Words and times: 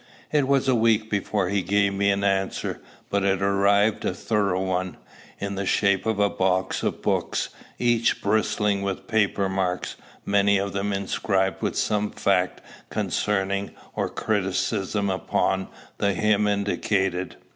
It 0.31 0.47
was 0.47 0.67
a 0.67 0.73
week 0.73 1.11
before 1.11 1.49
he 1.49 1.61
gave 1.61 1.93
me 1.93 2.09
an 2.09 2.23
answer; 2.23 2.81
but 3.11 3.23
it 3.23 3.39
arrived 3.39 4.03
a 4.03 4.15
thorough 4.15 4.59
one, 4.63 4.97
in 5.39 5.53
the 5.53 5.65
shape 5.67 6.07
of 6.07 6.19
a 6.19 6.27
box 6.27 6.81
of 6.81 7.03
books, 7.03 7.49
each 7.77 8.19
bristling 8.19 8.81
with 8.81 9.05
paper 9.05 9.47
marks, 9.47 9.97
many 10.25 10.57
of 10.57 10.73
them 10.73 10.91
inscribed 10.91 11.61
with 11.61 11.77
some 11.77 12.09
fact 12.09 12.61
concerning, 12.89 13.75
or 13.95 14.09
criticism 14.09 15.11
upon, 15.11 15.67
the 15.99 16.13
hymn 16.15 16.47
indicated. 16.47 17.35